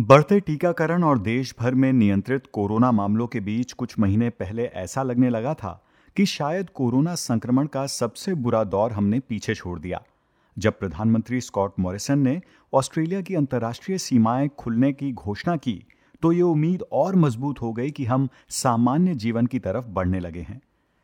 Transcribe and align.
बढ़ते 0.00 0.40
टीकाकरण 0.40 1.04
और 1.04 1.18
देश 1.18 1.54
भर 1.60 1.74
में 1.74 1.92
नियंत्रित 1.92 2.42
कोरोना 2.52 2.90
मामलों 2.92 3.26
के 3.26 3.40
बीच 3.40 3.72
कुछ 3.72 3.98
महीने 3.98 4.28
पहले 4.30 4.64
ऐसा 4.64 5.02
लगने 5.02 5.30
लगा 5.30 5.54
था 5.54 5.84
कि 6.16 6.26
शायद 6.26 6.70
कोरोना 6.70 7.14
संक्रमण 7.14 7.66
का 7.66 7.86
सबसे 7.86 8.34
बुरा 8.34 8.64
दौर 8.64 8.92
हमने 8.92 9.20
पीछे 9.20 9.54
छोड़ 9.54 9.78
दिया। 9.78 10.02
जब 10.58 10.78
प्रधानमंत्री 10.78 11.40
स्कॉट 11.40 11.72
मॉरिसन 11.80 12.18
ने 12.18 12.40
ऑस्ट्रेलिया 12.72 13.20
की 13.20 13.34
अंतर्राष्ट्रीय 13.34 13.98
सीमाएँ 13.98 14.48
खुलने 14.58 14.92
की 14.92 15.12
घोषणा 15.12 15.56
की 15.56 15.84
तो 16.22 16.32
ये 16.32 16.42
उम्मीद 16.42 16.84
और 16.92 17.16
मज़बूत 17.16 17.62
हो 17.62 17.72
गई 17.72 17.90
कि 17.90 18.04
हम 18.04 18.28
सामान्य 18.48 19.14
जीवन 19.14 19.46
की 19.46 19.58
तरफ़ 19.58 19.86
बढ़ने 19.86 20.20
लगे 20.20 20.40
हैं। 20.40 20.60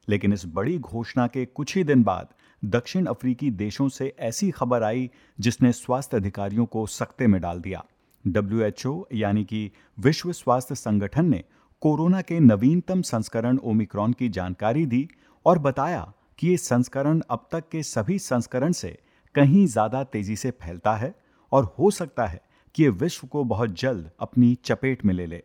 लेकिन 0.08 0.32
इस 0.32 0.42
बड़ी 0.46 0.78
घोषणा 0.78 1.26
के 1.26 1.44
कुछ 1.44 1.76
ही 1.76 1.84
दिन 1.84 2.02
बाद 2.02 2.28
दक्षिण 2.64 3.06
अफ्रीकी 3.06 3.50
देशों 3.50 3.88
से 3.88 4.14
ऐसी 4.18 4.50
खबर 4.50 4.82
आई 4.82 5.10
जिसने 5.40 5.72
स्वास्थ्य 5.72 6.16
अधिकारियों 6.16 6.66
को 6.66 6.86
सख्ते 6.86 7.26
में 7.26 7.40
डाल 7.40 7.60
दिया। 7.60 7.84
डब्ल्यूएचओ 8.26 9.04
यानी 9.12 9.44
कि 9.44 9.70
विश्व 9.98 10.32
स्वास्थ्य 10.32 10.74
संगठन 10.74 11.24
ने 11.24 11.44
कोरोना 11.80 12.20
के 12.20 12.40
नवीनतम 12.40 13.02
संस्करण 13.02 13.58
ओमिक्रॉन 13.58 14.12
की 14.12 14.28
जानकारी 14.28 14.86
दी 14.86 15.08
और 15.46 15.58
बताया 15.58 16.12
कि 16.38 16.48
ये 16.48 16.56
संस्करण 16.56 17.20
अब 17.30 17.48
तक 17.52 17.68
के 17.72 17.82
सभी 17.82 18.18
संस्करण 18.18 18.72
से 18.72 18.98
कहीं 19.34 19.66
ज़्यादा 19.66 20.04
तेज़ी 20.04 20.36
से 20.36 20.50
फैलता 20.50 20.94
है 20.96 21.14
और 21.52 21.74
हो 21.78 21.90
सकता 21.90 22.26
है 22.26 22.40
कि 22.74 22.82
ये 22.82 22.88
विश्व 22.88 23.26
को 23.26 23.44
बहुत 23.44 23.70
जल्द 23.70 24.10
अपनी 24.20 24.54
चपेट 24.64 25.04
में 25.04 25.14
ले 25.14 25.26
ले। 25.26 25.42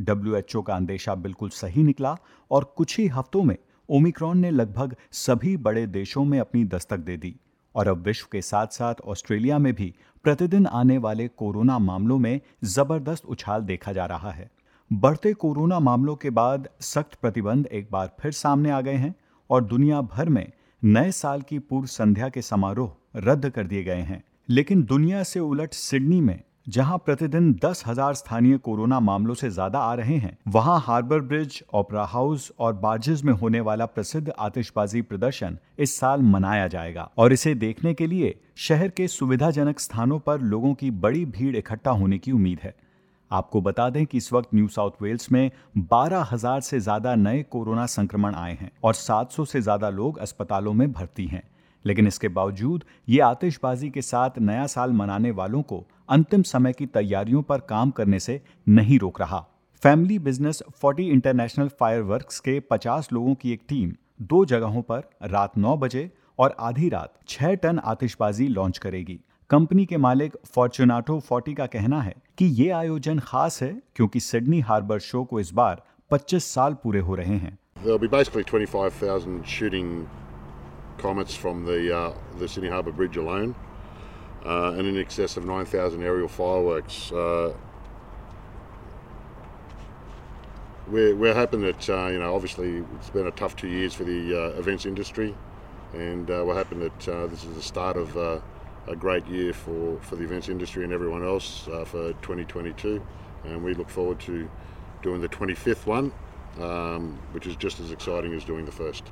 डब्ल्यूएचओ 0.00 0.62
का 0.62 0.74
अंदेशा 0.74 1.14
बिल्कुल 1.14 1.48
सही 1.48 1.82
निकला 1.82 2.16
और 2.50 2.64
कुछ 2.76 2.98
ही 2.98 3.06
हफ्तों 3.06 3.42
में 3.42 3.56
ओमिक्रॉन 3.88 4.38
ने 4.38 4.50
लगभग 4.50 4.96
सभी 5.12 5.56
बड़े 5.56 5.86
देशों 5.86 6.24
में 6.24 6.40
अपनी 6.40 6.64
दस्तक 6.64 6.96
दे 6.96 7.16
दी 7.16 7.36
और 7.74 7.88
अब 7.88 8.02
विश्व 8.02 8.26
के 8.32 8.42
साथ 8.42 8.66
साथ 8.66 8.94
ऑस्ट्रेलिया 9.04 9.58
में 9.58 9.72
भी 9.74 9.94
प्रतिदिन 10.24 10.66
आने 10.66 10.96
वाले 10.98 11.26
कोरोना 11.28 11.78
मामलों 11.78 12.18
में 12.18 12.40
ज़बरदस्त 12.64 13.24
उछाल 13.24 13.62
देखा 13.62 13.92
जा 13.92 14.04
रहा 14.06 14.30
है। 14.30 14.50
बढ़ते 14.90 15.32
कोरोना 15.32 15.78
मामलों 15.80 16.14
के 16.16 16.30
बाद 16.30 16.68
सख्त 16.80 17.14
प्रतिबंध 17.14 17.66
एक 17.66 17.88
बार 17.92 18.10
फिर 18.20 18.32
सामने 18.32 18.70
आ 18.70 18.80
गए 18.80 18.94
हैं 18.94 19.14
और 19.50 19.64
दुनिया 19.64 20.00
भर 20.00 20.28
में 20.28 20.46
नए 20.82 21.10
साल 21.12 21.42
की 21.42 21.58
पूर्व 21.58 21.86
संध्या 21.86 22.28
के 22.28 22.42
समारोह 22.42 22.92
रद्द 23.16 23.48
कर 23.50 23.66
दिए 23.66 23.82
गए 23.84 24.00
हैं। 24.02 24.22
लेकिन 24.48 24.82
दुनिया 24.82 25.22
से 25.22 25.40
उलट 25.40 25.72
सिडनी 25.72 26.20
में 26.20 26.40
जहाँ 26.66 26.96
प्रतिदिन 26.98 27.52
दस 27.54 27.82
हज़ार 27.86 28.14
स्थानीय 28.14 28.56
कोरोना 28.56 28.98
मामलों 29.00 29.34
से 29.34 29.48
ज़्यादा 29.50 29.78
आ 29.78 29.94
रहे 29.94 30.16
हैं, 30.16 30.36
वहाँ 30.48 30.78
हार्बर 30.80 31.20
ब्रिज, 31.20 31.62
ओपरा 31.74 32.04
हाउस 32.04 32.50
और 32.58 32.72
बार्जेस 32.74 33.24
में 33.24 33.32
होने 33.32 33.60
वाला 33.60 33.86
प्रसिद्ध 33.86 34.32
आतिशबाजी 34.38 35.02
प्रदर्शन 35.02 35.58
इस 35.78 35.96
साल 35.96 36.22
मनाया 36.22 36.68
जाएगा। 36.68 37.08
और 37.18 37.32
इसे 37.32 37.54
देखने 37.54 37.94
के 37.94 38.06
लिए 38.06 38.34
शहर 38.58 38.88
के 38.88 39.08
सुविधाजनक 39.08 39.80
स्थानों 39.80 40.18
पर 40.18 40.40
लोगों 40.40 40.72
की 40.74 40.90
बड़ी 40.90 41.24
भीड़ 41.26 41.56
इकट्ठा 41.56 41.90
होने 41.90 42.18
की 42.18 42.32
उम्मीद 42.32 42.60
है। 42.62 42.74
आपको 43.30 43.60
बता 43.60 43.88
दें 43.90 44.04
कि 44.06 44.18
इस 44.18 44.32
वक्त 44.32 44.54
न्यू 44.54 44.68
साउथ 44.68 45.02
वेल्स 45.02 45.32
में 45.32 45.50
बारह 45.78 46.28
हज़ार 46.32 46.60
से 46.60 46.80
ज़्यादा 46.80 47.14
नए 47.14 47.42
कोरोना 47.42 47.86
संक्रमण 47.86 48.34
आए 48.34 48.52
हैं 48.52 48.70
और 48.84 48.94
700 48.94 49.46
से 49.46 49.60
ज़्यादा 49.60 49.88
लोग 49.90 50.18
अस्पतालों 50.18 50.72
में 50.72 50.92
भर्ती 50.92 51.26
हैं। 51.26 51.42
लेकिन 51.84 52.06
इसके 52.06 52.28
बावजूद 52.28 52.84
ये 53.08 53.20
आतिशबाजी 53.20 53.90
के 53.90 54.02
साथ 54.02 54.38
नया 54.40 54.66
साल 54.66 54.92
मनाने 54.92 55.30
वालों 55.30 55.62
को 55.62 55.84
अंतिम 56.08 56.42
समय 56.42 56.72
की 56.72 56.86
तैयारियों 56.86 57.42
पर 57.42 57.58
काम 57.58 57.90
करने 57.90 58.20
से 58.20 58.42
नहीं 58.68 58.98
रोक 58.98 59.20
रहा। 59.20 59.46
फैमिली 59.82 60.18
बिज़नेस 60.18 60.62
40 60.84 61.08
इंटरनेशनल 61.10 61.68
फायरवर्क्स 61.68 62.40
के 62.40 62.60
50 62.60 63.12
लोगों 63.12 63.34
की 63.34 63.52
एक 63.52 63.62
टीम 63.68 63.92
दो 64.22 64.44
जगहों 64.44 64.82
पर 64.82 65.02
रात 65.22 65.52
9 65.58 65.76
बजे 65.76 66.10
और 66.38 66.56
आधी 66.60 66.88
रात 66.88 67.14
6 67.28 67.54
टन 67.62 67.78
आतिशबाजी 67.78 68.48
लॉन्च 68.48 68.78
करेगी। 68.78 69.20
कंपनी 69.50 69.86
के 69.86 69.96
मालिक 69.96 70.36
फॉर्चुनाटो 70.54 71.20
40 71.20 71.54
का 71.54 71.66
कहना 71.66 72.02
है 72.02 72.14
कि 72.38 72.44
ये 72.44 72.70
आयोजन 72.70 73.18
खास 73.18 73.62
है 73.62 73.82
क्योंकि 73.96 74.20
सिडनी 74.20 74.60
हार्बर 74.60 74.98
शो 74.98 75.24
को 75.24 75.40
इस 75.40 75.52
बार 75.52 75.82
25 76.10 76.44
साल 76.44 76.74
पूरे 76.74 77.00
हो 77.00 77.14
रहे 77.14 77.36
हैं। 77.36 77.58
There'll 77.84 78.02
be 78.04 78.12
basically 78.14 78.44
25,000 78.44 79.42
shooting 79.44 80.06
comets 81.02 81.34
from 81.34 81.64
the 81.64 81.78
uh, 81.90 82.12
the 82.40 82.48
Sydney 82.48 82.70
Harbour 82.70 82.92
Bridge 82.92 83.16
alone, 83.16 83.54
uh, 84.44 84.72
and 84.72 84.86
in 84.86 84.98
excess 84.98 85.36
of 85.36 85.44
9,000 85.44 86.02
aerial 86.02 86.28
fireworks. 86.28 87.12
Uh, 87.12 87.52
we're, 90.88 91.14
we're 91.14 91.34
hoping 91.34 91.60
that 91.60 91.88
uh, 91.88 92.08
you 92.08 92.18
know 92.18 92.34
obviously 92.34 92.84
it's 92.96 93.10
been 93.10 93.26
a 93.26 93.30
tough 93.30 93.54
two 93.56 93.68
years 93.68 93.94
for 93.94 94.04
the 94.04 94.36
uh, 94.36 94.58
events 94.58 94.84
industry, 94.84 95.34
and 95.92 96.30
uh, 96.30 96.42
we're 96.44 96.54
hoping 96.54 96.80
that 96.80 97.08
uh, 97.08 97.26
this 97.28 97.44
is 97.44 97.54
the 97.54 97.62
start 97.62 97.96
of 97.96 98.16
a 98.16 98.42
great 98.96 99.24
year 99.26 99.52
for, 99.52 99.98
for 100.00 100.16
the 100.16 100.24
events 100.24 100.48
industry 100.48 100.82
and 100.82 100.92
everyone 100.92 101.24
else 101.24 101.68
for 101.86 102.12
2022. 102.14 103.00
And 103.44 103.62
we 103.62 103.74
look 103.74 103.88
forward 103.88 104.18
to 104.20 104.50
doing 105.02 105.20
the 105.20 105.28
25th 105.28 105.86
one, 105.86 106.12
um, 106.60 107.18
which 107.30 107.46
is 107.46 107.54
just 107.54 107.78
as 107.78 107.92
exciting 107.92 108.34
as 108.34 108.44
doing 108.44 108.64
the 108.64 108.72
first. 108.72 109.04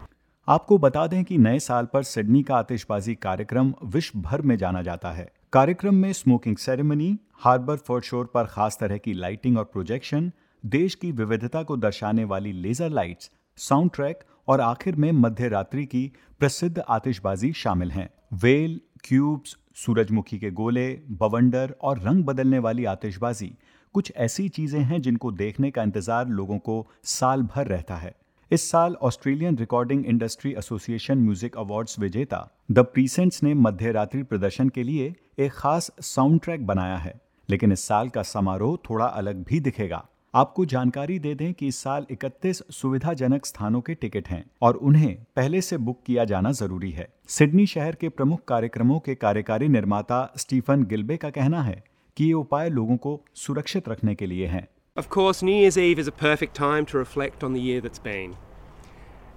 आपको 0.49 0.77
बता 0.79 1.07
दें 1.07 1.23
कि 1.25 1.37
नए 1.39 1.59
साल 1.59 1.87
पर 1.87 2.03
Sydney 2.03 2.43
का 2.43 2.57
आतिशबाजी 2.57 3.15
कार्यक्रम 3.15 3.73
विश्व 3.85 4.19
भर 4.19 4.43
में 4.43 4.57
जाना 4.57 4.81
जाता 4.83 5.11
है। 5.13 5.29
कार्यक्रम 5.53 5.95
में 5.95 6.13
स्मोकिंग 6.13 6.57
सेरेमनी, 6.57 7.19
हार्बर 7.35 7.77
फोर्ट 7.77 8.05
शोर 8.05 8.31
पर 8.35 8.47
खास 8.47 8.79
तरह 8.81 8.97
की 8.97 9.13
लाइटिंग 9.13 9.59
और 9.59 9.65
प्रोजेक्शन, 9.65 10.31
देश 10.65 10.95
की 10.95 11.11
विविधता 11.13 11.63
को 11.63 11.77
दर्शाने 11.77 12.25
वाली 12.25 12.53
लेजर 12.53 12.91
लाइट्स 12.91 13.31
साउंड 13.59 13.91
ट्रैक 13.95 14.25
और 14.49 14.61
आखिर 14.61 14.97
में 14.97 15.11
मध्य 15.13 15.49
रात्रि 15.49 15.85
की 15.87 16.11
प्रसिद्ध 16.41 16.83
आतिशबाजी 16.89 17.53
शामिल 17.53 17.91
हैं। 17.91 18.09
वेल, 18.33 18.81
क्यूब्स, 19.05 19.57
सूरजमुखी 19.77 20.39
के 20.39 20.51
गोले, 20.51 20.89
बवंडर 21.11 21.75
और 21.83 22.01
रंग 22.01 22.25
बदलने 22.25 22.59
वाली 22.59 22.85
आतिशबाजी, 22.87 23.53
कुछ 23.95 24.13
ऐसी 24.17 24.49
चीज़ें 24.49 24.81
हैं 24.81 25.01
जिनको 25.03 25.33
देखने 25.33 25.71
का 25.71 25.83
इंतज़ार 25.83 26.29
लोगों 26.29 26.59
को 26.59 26.87
साल 27.05 27.43
भर 27.45 27.67
रहता 27.67 27.97
है। 27.97 28.15
इस 28.51 28.63
साल 28.71 28.95
Australian 29.03 29.57
recording 29.59 30.07
industry 30.07 30.53
association 30.59 31.19
music 31.19 31.57
awards 31.57 31.99
विजेता 31.99 32.39
द 32.71 32.79
प्रीसेंट्स 32.85 33.43
ने 33.43 33.53
मध्य 33.57 33.91
रात्रि 33.93 34.23
प्रदर्शन 34.23 34.69
के 34.69 34.83
लिए 34.83 35.15
एक 35.39 35.53
खास 35.53 35.91
साउंड 36.01 36.41
ट्रैक 36.41 36.67
बनाया 36.67 36.97
है, 36.97 37.15
लेकिन 37.49 37.73
इस 37.73 37.85
साल 37.85 38.09
का 38.09 38.23
समारोह 38.23 38.77
थोड़ा 38.89 39.05
अलग 39.05 39.45
भी 39.45 39.61
दिखेगा। 39.61 40.03
आपको 40.35 40.65
जानकारी 40.65 41.19
दे 41.19 41.35
दें 41.35 41.53
कि 41.55 41.67
इस 41.67 41.77
साल 41.77 42.07
31 42.13 42.63
सुविधाजनक 42.73 43.47
स्थानों 43.47 43.81
के 43.81 43.95
टिकट 43.95 44.29
हैं 44.29 44.45
और 44.63 44.77
उन्हें 44.79 45.15
पहले 45.37 45.61
से 45.61 45.77
बुक 45.79 46.03
किया 46.07 46.25
जाना 46.25 46.53
ज़रूरी 46.55 46.91
है। 46.91 47.09
सिडनी 47.29 47.67
शहर 47.67 47.95
के 47.95 48.09
प्रमुख 48.09 48.45
कार्यक्रमों 48.49 48.99
के 48.99 49.15
कार्यकारी 49.17 49.69
निर्माता 49.69 50.23
स्टीफन 50.37 50.85
गिल्बे 50.85 51.17
का 51.17 51.31
कहना 51.31 51.63
है 51.63 51.83
कि 52.17 52.25
ये 52.25 52.33
उपाय 52.35 52.71
लोगों 52.71 52.97
को 52.97 53.21
सुरक्षित 53.37 53.89
रखने 53.89 54.15
के 54.15 54.27
लिए 54.27 54.47
हैं। 54.47 54.67
Of 54.97 55.09
course, 55.09 55.41
New 55.41 55.55
Year's 55.55 55.79
Eve 55.79 56.01
is 56.01 56.09
a 56.09 56.13
perfect 56.13 56.57
time 56.57 56.85
to 56.87 56.99
reflect 56.99 57.45
on 57.45 57.53
the 57.53 57.61
year 57.61 57.81
that's 57.81 58.01
been. 58.01 58.37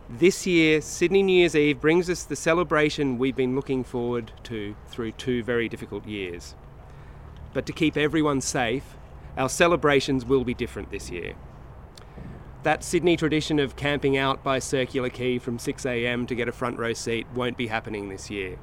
This 0.09 0.47
year, 0.47 0.81
Sydney 0.81 1.21
New 1.21 1.37
Year's 1.37 1.55
Eve 1.55 1.79
brings 1.79 2.09
us 2.09 2.23
the 2.23 2.35
celebration 2.35 3.19
we've 3.19 3.35
been 3.35 3.55
looking 3.55 3.83
forward 3.83 4.31
to 4.45 4.75
through 4.87 5.11
two 5.11 5.43
very 5.43 5.69
difficult 5.69 6.07
years. 6.07 6.55
But 7.53 7.67
to 7.67 7.71
keep 7.71 7.95
everyone 7.95 8.41
safe, 8.41 8.95
our 9.37 9.47
celebrations 9.47 10.25
will 10.25 10.43
be 10.43 10.55
different 10.55 10.89
this 10.89 11.11
year. 11.11 11.35
That 12.63 12.83
Sydney 12.83 13.15
tradition 13.15 13.59
of 13.59 13.75
camping 13.75 14.17
out 14.17 14.43
by 14.43 14.57
Circular 14.57 15.09
Quay 15.09 15.37
from 15.37 15.59
6am 15.59 16.27
to 16.29 16.35
get 16.35 16.47
a 16.47 16.51
front 16.51 16.79
row 16.79 16.93
seat 16.93 17.27
won't 17.35 17.57
be 17.57 17.67
happening 17.67 18.09
this 18.09 18.31
year. 18.31 18.57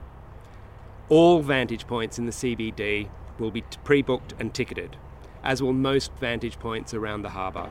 All 1.09 1.41
vantage 1.41 1.87
points 1.87 2.19
in 2.19 2.27
the 2.27 2.33
CBD 2.33 3.09
will 3.39 3.53
be 3.53 3.63
pre 3.85 4.03
booked 4.03 4.35
and 4.41 4.53
ticketed, 4.53 4.97
as 5.43 5.63
will 5.63 5.73
most 5.75 6.13
vantage 6.17 6.59
points 6.59 6.95
around 6.95 7.23
the 7.23 7.31
harbour. 7.31 7.69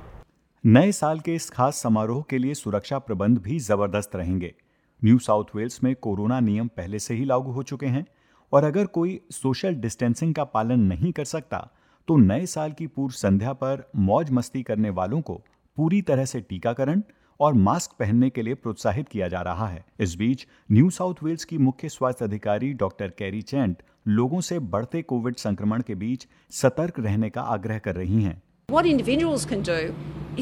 नए 0.64 0.92
साल 0.92 1.20
के 1.20 1.34
इस 1.36 1.50
खास 1.50 1.82
समारोह 1.84 2.24
के 2.30 2.38
लिए 2.38 2.54
सुरक्षा 2.54 2.98
प्रबंध 3.00 3.38
भी 3.38 3.60
ज़बरदस्त 3.60 4.16
रहेंगे 4.16 4.54
न्यू 5.02 5.20
साउथ 5.20 5.56
वेल्स 5.56 5.84
में 5.84 5.94
कोरोना 5.98 6.40
नियम 6.40 6.68
पहले 6.68 7.00
से 7.00 7.14
ही 7.14 7.26
लागू 7.26 7.52
हो 7.52 7.64
चुके 7.64 7.88
हैं 7.88 8.06
और 8.52 8.64
अगर 8.64 8.86
कोई 8.96 9.20
सोशल 9.32 9.76
डिस्टेंसिंग 9.76 10.34
का 10.36 10.44
पालन 10.44 10.80
नहीं 10.84 11.12
कर 11.12 11.26
सकता 11.26 11.68
तो 12.08 12.18
नए 12.18 12.46
साल 12.46 12.72
की 12.72 12.88
पूर्व 12.88 13.14
संध्या 13.14 13.54
पर 13.54 13.90
मौज 13.98 14.32
मस्ती 14.32 14.64
करने 14.64 14.90
वालों 14.90 15.22
को 15.22 15.42
पूरी 15.78 16.02
तरह 16.02 16.26
से 16.26 16.42
टीकाकरण 16.42 17.02
और 17.40 17.54
मास्क 17.56 17.92
पहनने 18.00 18.30
के 18.30 18.42
लिए 18.42 18.54
प्रोत्साहित 18.56 19.10
किया 19.10 19.28
जा 19.28 19.42
रहा 19.42 19.68
है 19.68 19.86
इस 20.00 20.16
बीच 20.16 20.46
न्यू 20.72 20.90
साउथ 20.90 21.24
वेल्स 21.24 21.46
की 21.46 21.58
मुख्य 21.58 21.90
स्वास्थ्य 21.90 22.26
अधिकारी 22.26 22.74
डॉक्टर 22.74 23.10
कैरी 23.18 23.42
चैंट 23.42 23.84
लोगों 24.09 24.41
से 24.49 24.59
बढ़ते 24.75 25.03
कोविड 25.03 25.37
संक्रमण 25.37 25.83
के 25.87 25.95
बीच 25.95 26.27
सतर्क 26.61 26.99
रहने 26.99 27.31
का 27.31 27.43
आग्रह 27.57 27.79
कर 27.87 27.95
रही 27.95 28.23
हैं 28.23 28.41
What 28.69 28.87
individuals 28.87 29.45
can 29.49 29.63
do 29.63 29.81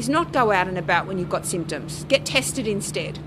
is 0.01 0.09
not 0.09 0.31
go 0.35 0.43
out 0.57 0.69
and 0.73 0.81
about 0.81 1.07
when 1.07 1.17
you've 1.19 1.33
got 1.33 1.45
symptoms. 1.45 1.97
Get 2.13 2.25
tested 2.25 2.69
instead. 2.73 3.19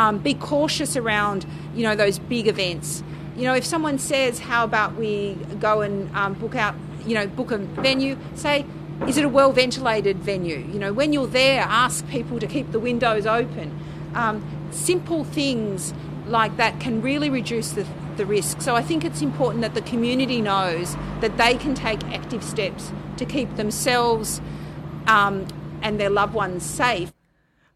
Um, 0.00 0.18
be 0.24 0.32
cautious 0.46 0.96
around, 1.00 1.46
you 1.76 1.84
know, 1.86 1.94
those 2.00 2.18
big 2.32 2.48
events. 2.52 2.96
You 3.36 3.44
know, 3.48 3.54
if 3.60 3.68
someone 3.68 4.00
says, 4.06 4.40
"How 4.48 4.64
about 4.64 4.98
we 5.02 5.12
go 5.60 5.74
and 5.86 6.18
um, 6.22 6.34
book 6.42 6.56
out 6.64 6.82
you 7.06 7.14
know, 7.14 7.26
book 7.26 7.52
a 7.52 7.58
venue, 7.58 8.18
say, 8.34 8.66
is 9.06 9.16
it 9.16 9.24
a 9.24 9.28
well 9.28 9.52
ventilated 9.52 10.18
venue? 10.18 10.58
You 10.58 10.78
know, 10.78 10.92
when 10.92 11.12
you're 11.12 11.26
there, 11.26 11.62
ask 11.62 12.06
people 12.08 12.40
to 12.40 12.46
keep 12.46 12.72
the 12.72 12.80
windows 12.80 13.26
open. 13.26 13.78
Um, 14.14 14.44
simple 14.72 15.24
things 15.24 15.94
like 16.26 16.56
that 16.56 16.80
can 16.80 17.00
really 17.00 17.30
reduce 17.30 17.70
the, 17.70 17.86
the 18.21 18.27
risk. 18.27 18.61
So 18.61 18.75
I 18.75 18.83
think 18.83 19.05
it's 19.05 19.23
important 19.23 19.61
that 19.63 19.73
the 19.75 19.83
community 19.83 20.41
knows 20.41 20.97
that 21.21 21.37
they 21.37 21.53
can 21.57 21.73
take 21.75 22.03
active 22.19 22.43
steps 22.45 22.91
to 23.17 23.25
keep 23.27 23.55
themselves 23.55 24.39
um, 25.07 25.41
and 25.81 25.99
their 25.99 26.09
loved 26.11 26.35
ones 26.35 26.69
safe. 26.75 27.17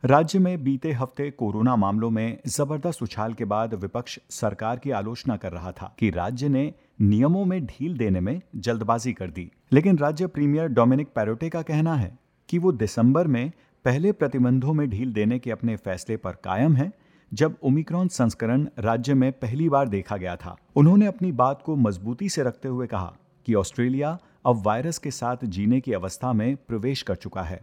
राज्य 0.03 0.39
में 0.39 0.63
बीते 0.63 0.91
हफ़्ते 0.93 1.29
corona 1.31 1.75
मामलों 1.75 2.09
में 2.09 2.37
ज़बरदस्त 2.47 3.01
उछाल 3.03 3.33
के 3.33 3.45
बाद 3.53 3.73
विपक्ष 3.83 4.17
सरकार 4.29 4.79
की 4.79 4.91
आलोचना 4.91 5.37
कर 5.37 5.51
रहा 5.51 5.71
था 5.71 5.93
कि 5.99 6.09
राज्य 6.17 6.49
ने 6.49 6.63
नियमों 7.01 7.43
में 7.45 7.65
ढील 7.65 7.97
देने 7.97 8.19
में 8.19 8.39
जल्दबाजी 8.67 9.13
कर 9.13 9.29
दी 9.29 9.49
लेकिन 9.73 9.97
राज्य 9.97 10.27
प्रीमियर 10.35 10.67
डोमिनिक 10.79 11.07
पैरोटे 11.15 11.49
का 11.49 11.61
कहना 11.61 11.95
है 11.95 12.11
कि 12.49 12.57
वो 12.57 12.71
दिसंबर 12.83 13.27
में 13.27 13.51
पहले 13.85 14.11
प्रतिबंधों 14.11 14.73
में 14.73 14.89
ढील 14.89 15.13
देने 15.13 15.39
के 15.39 15.51
अपने 15.51 15.75
फैसले 15.85 16.17
पर 16.17 16.37
कायम 16.43 16.75
है 16.75 16.91
जब 17.39 17.55
ओमिक्रॉन 17.65 18.07
संस्करण 18.07 18.65
राज्य 18.79 19.13
में 19.13 19.31
पहली 19.39 19.67
बार 19.69 19.87
देखा 19.89 20.17
गया 20.17 20.35
था 20.43 20.55
उन्होंने 20.77 21.05
अपनी 21.05 21.31
बात 21.39 21.61
को 21.61 21.75
मजबूती 21.75 22.29
से 22.29 22.43
रखते 22.43 22.67
हुए 22.67 22.87
कहा 22.87 23.11
कि 23.45 23.53
ऑस्ट्रेलिया 23.61 24.17
अब 24.47 24.61
वायरस 24.65 24.97
के 25.05 25.11
साथ 25.11 25.43
जीने 25.55 25.79
की 25.81 25.93
अवस्था 25.93 26.31
में 26.33 26.55
प्रवेश 26.67 27.01
कर 27.09 27.15
चुका 27.25 27.43
है 27.49 27.59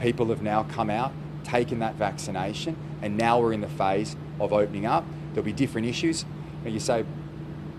People 0.00 0.32
have 0.34 0.42
now 0.46 0.62
come 0.72 0.94
out, 0.94 1.12
taken 1.50 1.84
that 1.84 2.00
vaccination, 2.00 2.80
and 3.02 3.22
now 3.24 3.34
we're 3.42 3.52
in 3.58 3.66
the 3.66 3.72
phase 3.82 4.16
of 4.40 4.56
opening 4.60 4.88
up. 4.94 5.12
There'll 5.34 5.48
be 5.50 5.56
different 5.62 5.92
issues. 5.92 6.24
You 6.66 6.82
say 6.88 6.98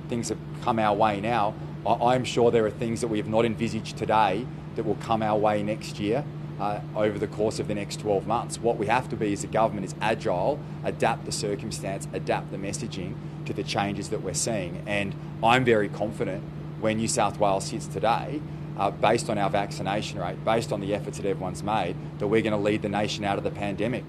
things 0.09 0.33
have 0.35 0.47
come 0.63 0.85
our 0.87 0.95
way 1.03 1.13
now. 1.27 1.43
I'm 2.11 2.31
sure 2.35 2.51
there 2.51 2.65
are 2.65 2.77
things 2.85 3.05
that 3.05 3.15
we 3.15 3.23
have 3.23 3.35
not 3.37 3.51
envisaged 3.51 3.97
today 3.97 4.45
that 4.75 4.85
will 4.85 5.03
come 5.09 5.29
our 5.31 5.45
way 5.47 5.61
next 5.63 5.99
year. 5.99 6.25
Uh, 6.59 6.81
over 6.95 7.19
the 7.19 7.27
course 7.27 7.59
of 7.59 7.67
the 7.67 7.75
next 7.75 7.99
12 7.99 8.25
months. 8.25 8.59
What 8.59 8.77
we 8.77 8.87
have 8.87 9.07
to 9.09 9.15
be 9.15 9.31
as 9.31 9.43
a 9.43 9.47
government 9.47 9.85
is 9.85 9.93
agile, 10.01 10.57
adapt 10.83 11.25
the 11.25 11.31
circumstance, 11.31 12.07
adapt 12.13 12.49
the 12.49 12.57
messaging 12.57 13.13
to 13.45 13.53
the 13.53 13.61
changes 13.63 14.09
that 14.09 14.23
we're 14.23 14.33
seeing. 14.33 14.81
And 14.87 15.13
I'm 15.43 15.63
very 15.63 15.87
confident 15.87 16.43
where 16.81 16.95
New 16.95 17.07
South 17.07 17.37
Wales 17.39 17.65
sits 17.65 17.85
today, 17.85 18.41
uh, 18.75 18.89
based 18.89 19.29
on 19.29 19.37
our 19.37 19.51
vaccination 19.51 20.19
rate, 20.19 20.43
based 20.43 20.73
on 20.73 20.81
the 20.81 20.95
efforts 20.95 21.19
that 21.19 21.27
everyone's 21.27 21.61
made, 21.61 21.95
that 22.17 22.27
we're 22.27 22.41
going 22.41 22.57
to 22.59 22.69
lead 22.69 22.81
the 22.81 22.89
nation 22.89 23.23
out 23.23 23.37
of 23.37 23.43
the 23.43 23.55
pandemic. 23.61 24.03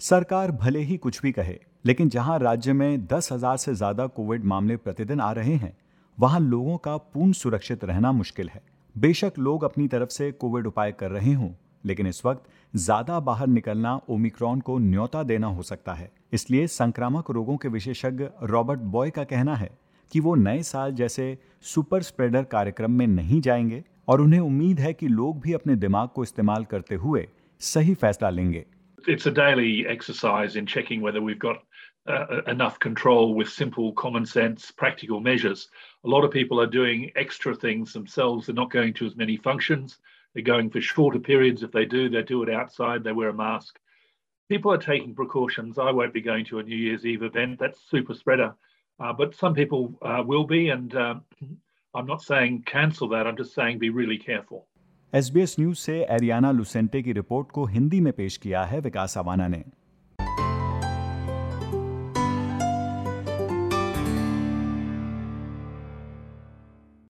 सरकार 0.00 0.50
भले 0.62 0.80
ही 0.80 0.96
कुछ 0.96 1.20
भी 1.22 1.32
कहे 1.32 1.58
लेकिन 1.86 2.08
जहाँ 2.08 2.38
राज्य 2.38 2.72
में 2.72 3.06
दस 3.06 3.32
हज़ार 3.32 3.56
से 3.56 3.74
ज़्यादा 3.74 4.06
कोविड 4.16 4.44
मामले 4.44 4.76
प्रतिदिन 4.76 5.20
आ 5.20 5.32
रहे 5.32 5.54
हैं 5.62 5.76
वहाँ 6.18 6.40
लोगों 6.40 6.76
का 6.84 6.96
पूर्ण 6.96 7.32
सुरक्षित 7.32 7.84
रहना 7.84 8.12
मुश्किल 8.12 8.48
है 8.48 8.60
बेशक 8.94 9.38
लोग 9.38 9.64
अपनी 9.64 9.88
तरफ़ 9.88 10.10
से 10.10 10.30
कोविड 10.32 10.66
उपाय 10.66 10.92
कर 11.00 11.10
रहे 11.10 11.32
हों 11.32 11.50
लेकिन 11.84 12.06
इस 12.06 12.24
वक्त 12.24 12.48
ज़्यादा 12.76 13.18
बाहर 13.20 13.46
निकलना 13.46 13.94
ओमिक्रॉन 14.08 14.60
को 14.60 14.78
न्योता 14.78 15.22
देना 15.22 15.46
हो 15.46 15.62
सकता 15.62 15.92
है 15.94 16.10
इसलिए 16.32 16.66
संक्रामक 16.66 17.30
रोगों 17.30 17.56
के 17.56 17.68
विशेषज्ञ 17.68 18.26
रॉबर्ट 18.42 18.80
बॉय 18.80 19.10
का 19.10 19.24
कहना 19.24 19.54
है 19.54 19.70
कि 20.12 20.20
वो 20.20 20.34
नए 20.34 20.62
साल 20.62 20.92
जैसे 20.92 21.36
सुपर 21.62 22.02
स्प्रेडर 22.02 22.42
कार्यक्रम 22.42 22.90
में 22.90 23.06
नहीं 23.06 23.40
जाएँगे 23.40 23.84
और 24.08 24.20
उन्हें 24.20 24.40
उम्मीद 24.40 24.80
है 24.80 24.92
कि 24.94 25.08
लोग 25.08 25.40
भी 25.40 25.52
अपने 25.52 25.76
दिमाग 25.76 26.08
को 26.08 26.22
इस्तेमाल 26.22 26.64
करते 26.64 26.94
हुए 26.94 27.26
सही 27.60 27.94
फैसला 27.94 28.30
लेंगे 28.30 28.64
It's 29.08 29.26
a 29.26 29.30
daily 29.30 29.86
exercise 29.88 30.56
in 30.56 30.66
checking 30.66 31.02
whether 31.02 31.20
we've 31.22 31.38
got 31.38 31.60
uh, 32.06 32.42
enough 32.46 32.78
control 32.78 33.34
with 33.34 33.48
simple, 33.48 33.92
common 33.92 34.26
sense, 34.26 34.70
practical 34.72 35.20
measures. 35.20 35.68
A 36.04 36.08
lot 36.08 36.24
of 36.24 36.30
people 36.30 36.60
are 36.60 36.66
doing 36.66 37.10
extra 37.16 37.54
things 37.54 37.92
themselves. 37.92 38.46
They're 38.46 38.54
not 38.54 38.70
going 38.70 38.94
to 38.94 39.06
as 39.06 39.16
many 39.16 39.36
functions. 39.36 39.98
They're 40.33 40.43
going 40.43 40.69
for 40.69 40.81
shorter 40.81 41.19
periods. 41.19 41.63
If 41.63 41.71
they 41.71 41.85
do, 41.85 42.09
they 42.09 42.23
do 42.23 42.43
it 42.43 42.49
outside. 42.49 43.03
They 43.03 43.11
wear 43.11 43.29
a 43.29 43.33
mask. 43.33 43.77
People 44.49 44.71
are 44.73 44.77
taking 44.77 45.15
precautions. 45.15 45.77
I 45.77 45.91
won't 45.91 46.13
be 46.13 46.21
going 46.21 46.45
to 46.45 46.59
a 46.59 46.63
New 46.63 46.75
Year's 46.75 47.05
Eve 47.05 47.23
event. 47.23 47.59
That's 47.59 47.79
super 47.89 48.13
spreader. 48.13 48.53
Uh, 48.99 49.13
but 49.13 49.35
some 49.35 49.53
people 49.53 49.97
uh, 50.01 50.23
will 50.25 50.45
be, 50.45 50.69
and 50.69 50.95
um, 50.95 51.23
I'm 51.93 52.05
not 52.05 52.21
saying 52.21 52.63
cancel 52.65 53.07
that. 53.09 53.27
I'm 53.27 53.37
just 53.37 53.53
saying 53.53 53.79
be 53.79 53.89
really 53.89 54.17
careful. 54.17 54.67
S 55.15 55.55
news 55.59 55.75
से 55.77 56.05
Ariana 56.09 56.51
लुसेंटे 56.51 57.01
की 57.01 57.13
report 57.13 57.51
को 57.51 57.65
हिंदी 57.65 57.99
में 58.01 58.13
पेश 58.13 58.37
किया 58.37 58.63
है 58.63 58.79
विकास 58.79 59.17
अवाना 59.17 59.47
ने 59.47 59.63